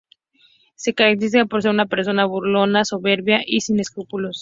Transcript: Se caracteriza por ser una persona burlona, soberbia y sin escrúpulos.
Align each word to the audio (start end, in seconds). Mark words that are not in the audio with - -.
Se 0.73 0.95
caracteriza 0.95 1.45
por 1.45 1.61
ser 1.61 1.69
una 1.69 1.85
persona 1.85 2.25
burlona, 2.25 2.85
soberbia 2.85 3.41
y 3.45 3.61
sin 3.61 3.79
escrúpulos. 3.79 4.39